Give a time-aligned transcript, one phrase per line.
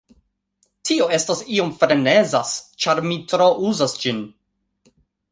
[0.89, 2.53] Tio estas iom frenezas
[2.85, 4.23] ĉar mi tro uzas ĝin.